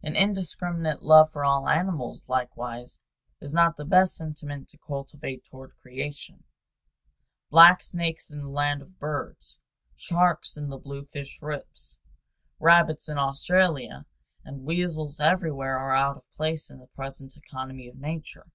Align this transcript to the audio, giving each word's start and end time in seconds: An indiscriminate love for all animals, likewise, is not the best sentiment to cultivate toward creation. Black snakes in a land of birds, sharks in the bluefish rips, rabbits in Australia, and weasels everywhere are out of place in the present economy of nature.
An 0.00 0.14
indiscriminate 0.14 1.02
love 1.02 1.32
for 1.32 1.44
all 1.44 1.68
animals, 1.68 2.28
likewise, 2.28 3.00
is 3.40 3.52
not 3.52 3.76
the 3.76 3.84
best 3.84 4.14
sentiment 4.14 4.68
to 4.68 4.78
cultivate 4.78 5.42
toward 5.42 5.74
creation. 5.82 6.44
Black 7.50 7.82
snakes 7.82 8.30
in 8.30 8.42
a 8.42 8.48
land 8.48 8.80
of 8.80 9.00
birds, 9.00 9.58
sharks 9.96 10.56
in 10.56 10.68
the 10.68 10.78
bluefish 10.78 11.42
rips, 11.42 11.98
rabbits 12.60 13.08
in 13.08 13.18
Australia, 13.18 14.06
and 14.44 14.62
weasels 14.62 15.18
everywhere 15.18 15.76
are 15.80 15.96
out 15.96 16.16
of 16.18 16.36
place 16.36 16.70
in 16.70 16.78
the 16.78 16.86
present 16.86 17.36
economy 17.36 17.88
of 17.88 17.96
nature. 17.96 18.46